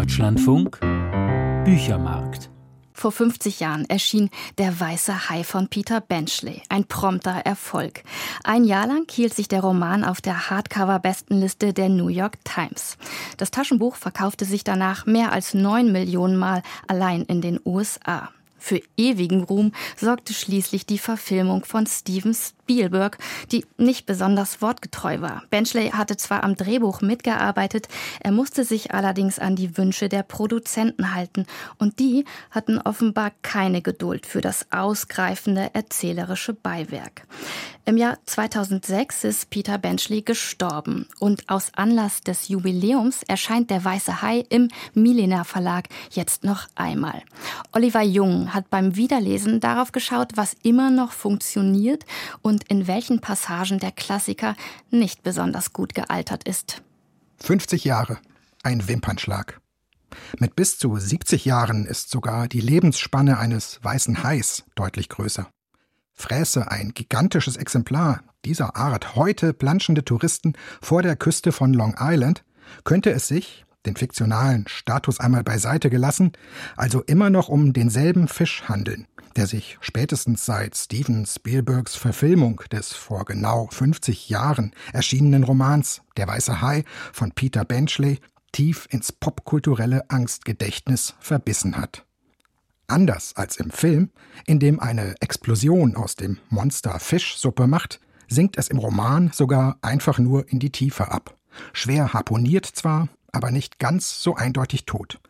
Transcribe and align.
Deutschlandfunk 0.00 0.80
Büchermarkt 1.66 2.48
vor 2.94 3.12
50 3.12 3.60
Jahren 3.60 3.84
erschien 3.90 4.30
Der 4.56 4.80
weiße 4.80 5.28
Hai 5.28 5.44
von 5.44 5.68
Peter 5.68 6.00
Benchley, 6.00 6.62
ein 6.70 6.86
prompter 6.86 7.32
Erfolg. 7.44 8.02
Ein 8.42 8.64
Jahr 8.64 8.86
lang 8.86 9.04
hielt 9.10 9.34
sich 9.34 9.46
der 9.46 9.60
Roman 9.60 10.02
auf 10.04 10.22
der 10.22 10.48
Hardcover-Bestenliste 10.48 11.74
der 11.74 11.90
New 11.90 12.08
York 12.08 12.42
Times. 12.44 12.96
Das 13.36 13.50
Taschenbuch 13.50 13.96
verkaufte 13.96 14.46
sich 14.46 14.64
danach 14.64 15.04
mehr 15.04 15.32
als 15.32 15.52
neun 15.52 15.92
Millionen 15.92 16.38
Mal 16.38 16.62
allein 16.86 17.24
in 17.24 17.42
den 17.42 17.60
USA. 17.66 18.30
Für 18.56 18.80
ewigen 18.96 19.42
Ruhm 19.42 19.72
sorgte 19.96 20.32
schließlich 20.32 20.86
die 20.86 20.98
Verfilmung 20.98 21.64
von 21.64 21.86
Steven 21.86 22.34
Spielberg, 22.34 22.59
die 23.50 23.66
nicht 23.76 24.06
besonders 24.06 24.62
wortgetreu 24.62 25.20
war. 25.20 25.42
Benchley 25.50 25.90
hatte 25.90 26.16
zwar 26.16 26.44
am 26.44 26.54
Drehbuch 26.54 27.00
mitgearbeitet, 27.00 27.88
er 28.20 28.32
musste 28.32 28.64
sich 28.64 28.92
allerdings 28.92 29.38
an 29.38 29.56
die 29.56 29.76
Wünsche 29.76 30.08
der 30.08 30.22
Produzenten 30.22 31.14
halten 31.14 31.46
und 31.78 31.98
die 31.98 32.24
hatten 32.50 32.78
offenbar 32.78 33.32
keine 33.42 33.82
Geduld 33.82 34.26
für 34.26 34.40
das 34.40 34.66
ausgreifende 34.70 35.70
erzählerische 35.74 36.54
Beiwerk. 36.54 37.26
Im 37.86 37.96
Jahr 37.96 38.18
2006 38.24 39.24
ist 39.24 39.50
Peter 39.50 39.76
Benchley 39.76 40.22
gestorben 40.22 41.06
und 41.18 41.48
aus 41.48 41.72
Anlass 41.74 42.20
des 42.20 42.46
Jubiläums 42.48 43.24
erscheint 43.24 43.70
der 43.70 43.84
Weiße 43.84 44.22
Hai 44.22 44.44
im 44.48 44.68
Milena 44.94 45.42
Verlag 45.42 45.88
jetzt 46.10 46.44
noch 46.44 46.68
einmal. 46.76 47.22
Oliver 47.72 48.02
Jung 48.02 48.54
hat 48.54 48.70
beim 48.70 48.94
Wiederlesen 48.94 49.58
darauf 49.58 49.90
geschaut, 49.90 50.36
was 50.36 50.54
immer 50.62 50.90
noch 50.90 51.10
funktioniert 51.10 52.04
und 52.42 52.59
und 52.60 52.70
in 52.70 52.86
welchen 52.86 53.20
Passagen 53.20 53.78
der 53.78 53.92
Klassiker 53.92 54.54
nicht 54.90 55.22
besonders 55.22 55.72
gut 55.72 55.94
gealtert 55.94 56.44
ist. 56.44 56.82
50 57.38 57.84
Jahre, 57.84 58.18
ein 58.62 58.86
Wimpernschlag. 58.86 59.60
Mit 60.38 60.56
bis 60.56 60.78
zu 60.78 60.96
70 60.96 61.44
Jahren 61.44 61.86
ist 61.86 62.10
sogar 62.10 62.48
die 62.48 62.60
Lebensspanne 62.60 63.38
eines 63.38 63.78
weißen 63.82 64.22
Hais 64.22 64.64
deutlich 64.74 65.08
größer. 65.08 65.48
Fräße 66.12 66.70
ein 66.70 66.92
gigantisches 66.92 67.56
Exemplar 67.56 68.20
dieser 68.44 68.76
Art 68.76 69.14
heute 69.14 69.54
planschende 69.54 70.04
Touristen 70.04 70.54
vor 70.82 71.02
der 71.02 71.16
Küste 71.16 71.52
von 71.52 71.72
Long 71.72 71.94
Island, 71.98 72.44
könnte 72.84 73.10
es 73.10 73.26
sich, 73.26 73.64
den 73.86 73.96
fiktionalen 73.96 74.66
Status 74.68 75.20
einmal 75.20 75.42
beiseite 75.42 75.90
gelassen, 75.90 76.32
also 76.76 77.02
immer 77.02 77.30
noch 77.30 77.48
um 77.48 77.72
denselben 77.72 78.28
Fisch 78.28 78.64
handeln, 78.68 79.06
der 79.36 79.46
sich 79.46 79.78
spätestens 79.80 80.44
seit 80.44 80.76
Steven 80.76 81.26
Spielbergs 81.26 81.94
Verfilmung 81.94 82.62
des 82.72 82.92
vor 82.92 83.24
genau 83.24 83.68
50 83.70 84.28
Jahren 84.28 84.72
erschienenen 84.92 85.44
Romans 85.44 86.02
Der 86.16 86.28
weiße 86.28 86.60
Hai 86.60 86.84
von 87.12 87.32
Peter 87.32 87.64
Benchley 87.64 88.18
tief 88.52 88.86
ins 88.90 89.12
popkulturelle 89.12 90.10
Angstgedächtnis 90.10 91.14
verbissen 91.20 91.76
hat. 91.76 92.04
Anders 92.88 93.36
als 93.36 93.56
im 93.56 93.70
Film, 93.70 94.10
in 94.46 94.58
dem 94.58 94.80
eine 94.80 95.14
Explosion 95.20 95.94
aus 95.94 96.16
dem 96.16 96.38
Monster 96.48 96.98
Fischsuppe 96.98 97.68
macht, 97.68 98.00
sinkt 98.28 98.58
es 98.58 98.68
im 98.68 98.78
Roman 98.78 99.30
sogar 99.32 99.78
einfach 99.80 100.18
nur 100.18 100.48
in 100.48 100.58
die 100.58 100.70
Tiefe 100.70 101.10
ab. 101.10 101.36
Schwer 101.72 102.12
harponiert 102.12 102.66
zwar, 102.66 103.08
aber 103.32 103.50
nicht 103.50 103.78
ganz 103.78 104.22
so 104.22 104.34
eindeutig 104.34 104.86
tot. 104.86 105.20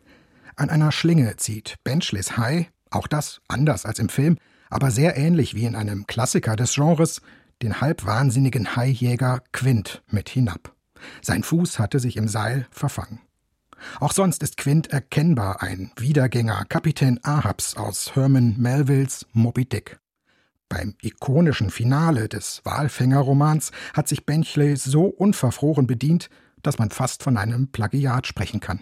An 0.55 0.69
einer 0.69 0.91
Schlinge 0.91 1.37
zieht 1.37 1.75
Benchleys 1.83 2.37
Hai 2.37 2.69
auch 2.91 3.07
das 3.07 3.41
anders 3.47 3.85
als 3.85 3.99
im 3.99 4.09
Film, 4.09 4.37
aber 4.69 4.91
sehr 4.91 5.17
ähnlich 5.17 5.55
wie 5.55 5.65
in 5.65 5.75
einem 5.75 6.07
Klassiker 6.07 6.55
des 6.55 6.75
Genres, 6.75 7.21
den 7.61 7.81
halbwahnsinnigen 7.81 8.75
Haijäger 8.75 9.41
Quint 9.51 10.03
mit 10.09 10.29
hinab. 10.29 10.75
Sein 11.21 11.43
Fuß 11.43 11.79
hatte 11.79 11.99
sich 11.99 12.17
im 12.17 12.27
Seil 12.27 12.67
verfangen. 12.71 13.19
Auch 13.99 14.11
sonst 14.11 14.43
ist 14.43 14.57
Quint 14.57 14.91
erkennbar 14.91 15.63
ein 15.63 15.91
Wiedergänger 15.97 16.65
Kapitän 16.65 17.19
Ahabs 17.23 17.75
aus 17.75 18.15
Herman 18.15 18.55
Melvilles 18.57 19.25
Moby 19.31 19.65
Dick. 19.65 19.99
Beim 20.69 20.95
ikonischen 21.01 21.69
Finale 21.69 22.29
des 22.29 22.61
Walfängerromans 22.63 23.71
hat 23.93 24.07
sich 24.07 24.25
Benchley 24.25 24.75
so 24.75 25.05
unverfroren 25.05 25.87
bedient, 25.87 26.29
dass 26.63 26.79
man 26.79 26.91
fast 26.91 27.23
von 27.23 27.37
einem 27.37 27.67
Plagiat 27.67 28.27
sprechen 28.27 28.59
kann. 28.59 28.81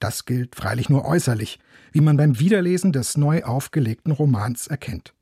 Das 0.00 0.24
gilt 0.24 0.54
freilich 0.54 0.88
nur 0.88 1.04
äußerlich, 1.04 1.58
wie 1.92 2.00
man 2.00 2.16
beim 2.16 2.38
Wiederlesen 2.38 2.92
des 2.92 3.16
neu 3.16 3.42
aufgelegten 3.44 4.12
Romans 4.12 4.66
erkennt. 4.66 5.14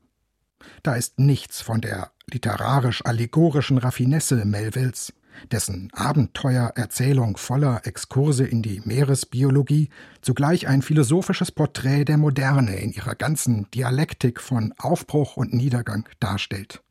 Da 0.83 0.95
ist 0.95 1.19
nichts 1.19 1.61
von 1.61 1.81
der 1.81 2.11
literarisch-allegorischen 2.31 3.77
Raffinesse 3.77 4.45
Melvilles, 4.45 5.13
dessen 5.51 5.89
Abenteuererzählung 5.93 7.37
voller 7.37 7.85
Exkurse 7.85 8.45
in 8.45 8.63
die 8.63 8.81
Meeresbiologie 8.83 9.89
zugleich 10.21 10.67
ein 10.67 10.81
philosophisches 10.81 11.51
Porträt 11.51 12.05
der 12.05 12.17
Moderne 12.17 12.75
in 12.77 12.91
ihrer 12.91 13.15
ganzen 13.15 13.69
Dialektik 13.71 14.41
von 14.41 14.73
Aufbruch 14.79 15.37
und 15.37 15.53
Niedergang 15.53 16.09
darstellt. 16.19 16.81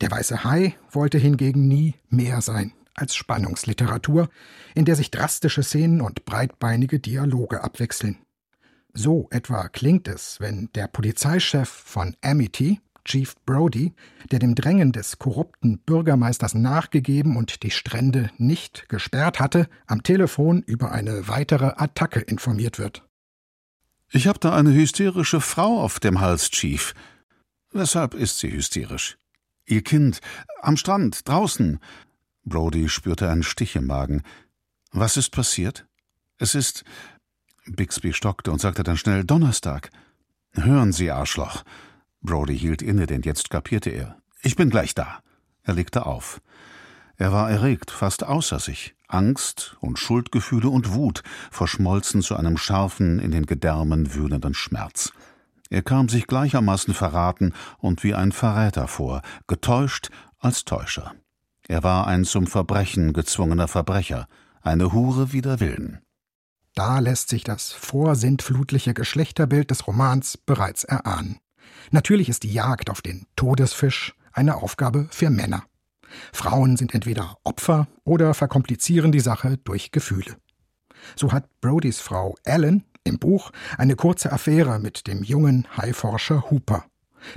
Der 0.00 0.10
weiße 0.10 0.44
Hai 0.44 0.76
wollte 0.90 1.18
hingegen 1.18 1.66
nie 1.66 1.94
mehr 2.10 2.42
sein 2.42 2.72
als 2.94 3.14
Spannungsliteratur, 3.14 4.28
in 4.74 4.84
der 4.84 4.96
sich 4.96 5.10
drastische 5.10 5.62
Szenen 5.62 6.00
und 6.00 6.24
breitbeinige 6.24 6.98
Dialoge 7.00 7.62
abwechseln. 7.62 8.18
So 8.92 9.28
etwa 9.30 9.68
klingt 9.68 10.06
es, 10.06 10.40
wenn 10.40 10.70
der 10.74 10.86
Polizeichef 10.86 11.68
von 11.68 12.16
Amity, 12.22 12.80
Chief 13.04 13.34
Brody, 13.44 13.92
der 14.30 14.38
dem 14.38 14.54
Drängen 14.54 14.92
des 14.92 15.18
korrupten 15.18 15.78
Bürgermeisters 15.78 16.54
nachgegeben 16.54 17.36
und 17.36 17.62
die 17.62 17.70
Strände 17.70 18.30
nicht 18.38 18.88
gesperrt 18.88 19.40
hatte, 19.40 19.68
am 19.86 20.02
Telefon 20.02 20.62
über 20.62 20.92
eine 20.92 21.28
weitere 21.28 21.72
Attacke 21.76 22.20
informiert 22.20 22.78
wird. 22.78 23.06
Ich 24.10 24.26
habe 24.26 24.38
da 24.38 24.54
eine 24.54 24.72
hysterische 24.72 25.40
Frau 25.40 25.82
auf 25.82 25.98
dem 25.98 26.20
Hals, 26.20 26.50
Chief. 26.50 26.94
Weshalb 27.72 28.14
ist 28.14 28.38
sie 28.38 28.52
hysterisch? 28.52 29.18
Ihr 29.66 29.82
Kind, 29.82 30.20
am 30.62 30.76
Strand, 30.76 31.28
draußen. 31.28 31.80
Brody 32.44 32.88
spürte 32.88 33.30
einen 33.30 33.42
Stich 33.42 33.76
im 33.76 33.86
Magen. 33.86 34.22
Was 34.92 35.16
ist 35.16 35.30
passiert? 35.30 35.86
Es 36.38 36.54
ist. 36.54 36.84
Bixby 37.66 38.12
stockte 38.12 38.52
und 38.52 38.60
sagte 38.60 38.82
dann 38.82 38.98
schnell 38.98 39.24
Donnerstag. 39.24 39.90
Hören 40.52 40.92
Sie, 40.92 41.10
Arschloch. 41.10 41.64
Brody 42.20 42.58
hielt 42.58 42.82
inne, 42.82 43.06
denn 43.06 43.22
jetzt 43.22 43.50
kapierte 43.50 43.90
er. 43.90 44.16
Ich 44.42 44.56
bin 44.56 44.70
gleich 44.70 44.94
da. 44.94 45.20
Er 45.62 45.74
legte 45.74 46.04
auf. 46.06 46.40
Er 47.16 47.32
war 47.32 47.50
erregt, 47.50 47.90
fast 47.90 48.24
außer 48.24 48.58
sich. 48.58 48.94
Angst 49.08 49.76
und 49.80 49.98
Schuldgefühle 49.98 50.68
und 50.68 50.92
Wut 50.92 51.22
verschmolzen 51.50 52.22
zu 52.22 52.36
einem 52.36 52.56
scharfen, 52.56 53.18
in 53.18 53.30
den 53.30 53.46
Gedärmen 53.46 54.14
wühlenden 54.14 54.54
Schmerz. 54.54 55.12
Er 55.70 55.82
kam 55.82 56.08
sich 56.08 56.26
gleichermaßen 56.26 56.92
verraten 56.92 57.54
und 57.78 58.02
wie 58.04 58.14
ein 58.14 58.32
Verräter 58.32 58.88
vor, 58.88 59.22
getäuscht 59.46 60.10
als 60.38 60.64
Täuscher. 60.64 61.14
Er 61.66 61.82
war 61.82 62.06
ein 62.06 62.24
zum 62.24 62.46
Verbrechen 62.46 63.12
gezwungener 63.12 63.68
Verbrecher, 63.68 64.28
eine 64.60 64.92
Hure 64.92 65.32
wider 65.32 65.60
Willen. 65.60 66.00
Da 66.74 66.98
lässt 66.98 67.28
sich 67.28 67.44
das 67.44 67.72
vorsintflutliche 67.72 68.94
Geschlechterbild 68.94 69.70
des 69.70 69.86
Romans 69.86 70.36
bereits 70.36 70.84
erahnen. 70.84 71.38
Natürlich 71.90 72.28
ist 72.28 72.42
die 72.42 72.52
Jagd 72.52 72.90
auf 72.90 73.00
den 73.00 73.26
Todesfisch 73.36 74.14
eine 74.32 74.56
Aufgabe 74.56 75.06
für 75.10 75.30
Männer. 75.30 75.64
Frauen 76.32 76.76
sind 76.76 76.94
entweder 76.94 77.38
Opfer 77.44 77.88
oder 78.04 78.34
verkomplizieren 78.34 79.12
die 79.12 79.20
Sache 79.20 79.56
durch 79.58 79.90
Gefühle. 79.90 80.36
So 81.16 81.32
hat 81.32 81.48
Brodys 81.60 82.00
Frau 82.00 82.34
Ellen 82.44 82.84
im 83.04 83.18
Buch 83.18 83.52
eine 83.78 83.96
kurze 83.96 84.32
Affäre 84.32 84.78
mit 84.78 85.06
dem 85.06 85.22
jungen 85.22 85.66
Haiforscher 85.76 86.50
Hooper, 86.50 86.84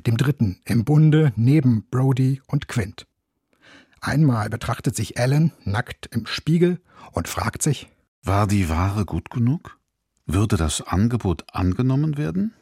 dem 0.05 0.17
dritten 0.17 0.59
im 0.65 0.85
Bunde 0.85 1.33
neben 1.35 1.88
Brody 1.89 2.41
und 2.47 2.67
Quint. 2.67 3.05
Einmal 4.07 4.50
betrachtet 4.50 4.95
sich 4.95 5.18
Ellen 5.18 5.51
nackt 5.66 6.06
im 6.13 6.28
Spiegel 6.28 6.79
und 7.12 7.28
fragt 7.28 7.62
sich, 7.62 7.90
war 8.23 8.47
die 8.47 8.69
Ware 8.69 9.03
gut 9.03 9.29
genug? 9.29 9.78
Würde 10.25 10.56
das 10.56 10.80
Angebot 10.80 11.44
angenommen 11.51 12.18
werden? 12.18 12.54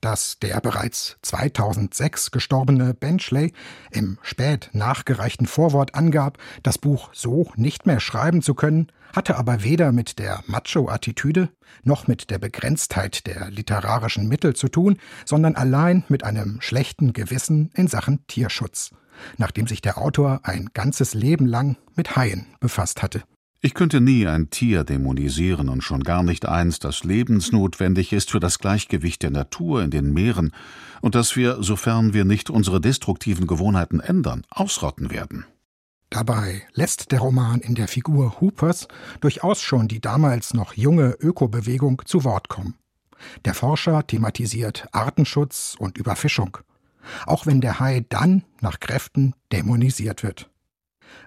Dass 0.00 0.38
der 0.38 0.58
bereits 0.62 1.18
2006 1.20 2.30
gestorbene 2.30 2.94
Benchley 2.94 3.52
im 3.90 4.16
spät 4.22 4.70
nachgereichten 4.72 5.46
Vorwort 5.46 5.94
angab, 5.94 6.38
das 6.62 6.78
Buch 6.78 7.10
so 7.12 7.52
nicht 7.56 7.84
mehr 7.84 8.00
schreiben 8.00 8.40
zu 8.40 8.54
können, 8.54 8.90
hatte 9.14 9.36
aber 9.36 9.62
weder 9.62 9.92
mit 9.92 10.18
der 10.18 10.42
Macho-Attitüde 10.46 11.50
noch 11.82 12.06
mit 12.06 12.30
der 12.30 12.38
Begrenztheit 12.38 13.26
der 13.26 13.50
literarischen 13.50 14.26
Mittel 14.26 14.56
zu 14.56 14.68
tun, 14.68 14.96
sondern 15.26 15.54
allein 15.54 16.04
mit 16.08 16.24
einem 16.24 16.62
schlechten 16.62 17.12
Gewissen 17.12 17.72
in 17.74 17.88
Sachen 17.88 18.26
Tierschutz 18.26 18.92
nachdem 19.36 19.66
sich 19.66 19.80
der 19.80 19.98
Autor 19.98 20.40
ein 20.42 20.70
ganzes 20.74 21.14
Leben 21.14 21.46
lang 21.46 21.76
mit 21.96 22.16
Haien 22.16 22.46
befasst 22.60 23.02
hatte. 23.02 23.22
Ich 23.60 23.74
könnte 23.74 24.00
nie 24.00 24.24
ein 24.26 24.50
Tier 24.50 24.84
dämonisieren 24.84 25.68
und 25.68 25.82
schon 25.82 26.04
gar 26.04 26.22
nicht 26.22 26.46
eins, 26.46 26.78
das 26.78 27.02
lebensnotwendig 27.02 28.12
ist 28.12 28.30
für 28.30 28.38
das 28.38 28.60
Gleichgewicht 28.60 29.24
der 29.24 29.30
Natur 29.30 29.82
in 29.82 29.90
den 29.90 30.12
Meeren 30.12 30.52
und 31.00 31.16
das 31.16 31.34
wir, 31.34 31.60
sofern 31.60 32.14
wir 32.14 32.24
nicht 32.24 32.50
unsere 32.50 32.80
destruktiven 32.80 33.48
Gewohnheiten 33.48 33.98
ändern, 33.98 34.44
ausrotten 34.50 35.10
werden. 35.10 35.44
Dabei 36.08 36.62
lässt 36.72 37.10
der 37.10 37.18
Roman 37.18 37.60
in 37.60 37.74
der 37.74 37.88
Figur 37.88 38.40
Hoopers 38.40 38.86
durchaus 39.20 39.60
schon 39.60 39.88
die 39.88 40.00
damals 40.00 40.54
noch 40.54 40.74
junge 40.74 41.16
Ökobewegung 41.18 42.02
zu 42.04 42.22
Wort 42.22 42.48
kommen. 42.48 42.76
Der 43.44 43.54
Forscher 43.54 44.06
thematisiert 44.06 44.86
Artenschutz 44.92 45.74
und 45.78 45.98
Überfischung, 45.98 46.58
auch 47.26 47.46
wenn 47.46 47.60
der 47.60 47.80
Hai 47.80 48.04
dann 48.08 48.44
nach 48.60 48.80
Kräften 48.80 49.34
dämonisiert 49.52 50.22
wird. 50.22 50.50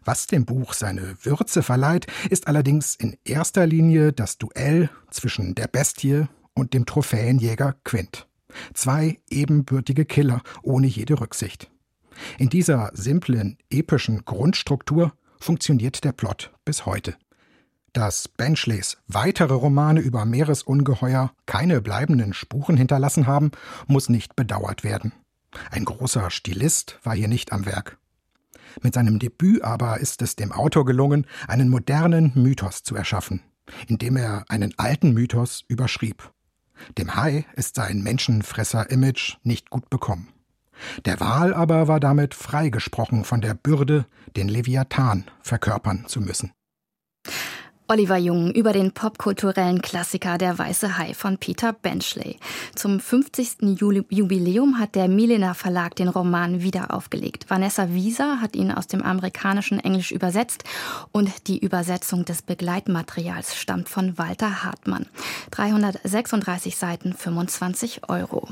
Was 0.04 0.28
dem 0.28 0.46
Buch 0.46 0.74
seine 0.74 1.16
Würze 1.24 1.64
verleiht, 1.64 2.08
ist 2.30 2.48
allerdings 2.48 2.96
in 2.96 3.18
erster 3.24 3.66
Linie 3.66 4.14
das 4.14 4.38
Duell 4.38 4.90
zwischen 5.10 5.56
der 5.56 5.68
Bestie 5.68 6.26
und 6.54 6.74
dem 6.74 6.86
Trophäenjäger 6.86 7.76
Quint. 7.84 8.28
Zwei 8.74 9.20
ebenbürtige 9.30 10.06
Killer 10.06 10.42
ohne 10.62 10.88
jede 10.88 11.20
Rücksicht. 11.20 11.70
In 12.38 12.50
dieser 12.50 12.92
simplen, 12.94 13.58
epischen 13.70 14.26
Grundstruktur 14.26 15.14
funktioniert 15.40 16.04
der 16.04 16.12
Plot 16.12 16.52
bis 16.66 16.86
heute. 16.86 17.16
Dass 17.94 18.28
Benchleys 18.28 18.98
weitere 19.08 19.54
Romane 19.54 20.00
über 20.00 20.26
Meeresungeheuer 20.26 21.34
keine 21.46 21.82
bleibenden 21.82 22.34
Spuren 22.34 22.78
hinterlassen 22.78 23.28
haben, 23.28 23.52
muss 23.88 24.08
nicht 24.08 24.36
bedauert 24.36 24.84
werden. 24.84 25.12
Ein 25.70 25.86
großer 25.86 26.30
Stilist 26.32 27.00
war 27.04 27.16
hier 27.16 27.28
nicht 27.28 27.52
am 27.52 27.66
Werk. 27.66 27.98
Mit 28.82 28.94
seinem 28.94 29.20
Debüt 29.20 29.64
aber 29.64 30.00
ist 30.00 30.22
es 30.22 30.36
dem 30.36 30.52
Autor 30.52 30.86
gelungen, 30.86 31.26
einen 31.48 31.70
modernen 31.70 32.32
Mythos 32.36 32.84
zu 32.84 32.96
erschaffen, 32.96 33.42
indem 33.88 34.18
er 34.18 34.46
einen 34.48 34.74
alten 34.78 35.14
Mythos 35.14 35.64
überschrieb. 35.68 36.32
Dem 36.98 37.16
Hai 37.16 37.46
ist 37.56 37.76
sein 37.76 38.02
Menschenfresser-Image 38.02 39.38
nicht 39.44 39.70
gut 39.70 39.90
bekommen. 39.90 40.30
Der 41.06 41.20
Wal 41.20 41.54
aber 41.54 41.88
war 41.88 42.00
damit 42.00 42.34
freigesprochen 42.34 43.24
von 43.24 43.42
der 43.42 43.54
Bürde, 43.54 44.06
den 44.36 44.48
Leviathan 44.48 45.26
verkörpern 45.42 46.06
zu 46.08 46.22
müssen. 46.22 46.54
Oliver 47.92 48.16
Jung 48.16 48.54
über 48.54 48.72
den 48.72 48.94
popkulturellen 48.94 49.82
Klassiker 49.82 50.38
Der 50.38 50.58
Weiße 50.58 50.98
Hai 50.98 51.14
von 51.14 51.38
Peter 51.38 51.74
Benchley. 51.74 52.38
Zum 52.74 53.02
50. 53.02 53.78
Jubiläum 54.10 54.80
hat 54.80 54.96
der 54.96 55.10
Milena 55.10 55.54
Verlag 55.54 55.98
den 55.98 56.08
Roman 56.08 56.62
wieder 56.62 56.94
aufgelegt. 56.94 57.50
Vanessa 57.50 57.90
Wieser 57.90 58.40
hat 58.40 58.56
ihn 58.56 58.72
aus 58.72 58.88
dem 58.88 59.02
amerikanischen 59.02 59.78
Englisch 59.78 60.14
übersetzt 60.14 60.64
und 61.12 61.50
die 61.50 61.60
Übersetzung 61.60 62.24
des 62.24 62.44
Begleitmaterials 62.44 63.58
stammt 63.58 63.90
von 63.90 64.18
Walter 64.18 64.64
Hartmann. 64.64 65.08
336 65.52 66.78
Seiten, 66.78 67.12
25 67.12 68.08
Euro. 68.08 68.48